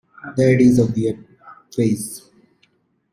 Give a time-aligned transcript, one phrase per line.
[0.35, 1.23] That is a weird
[1.71, 2.27] phrase.